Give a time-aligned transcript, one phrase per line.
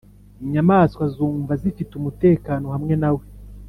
[0.43, 3.23] inyamaswa zumva zifite umutekano hamwe na we,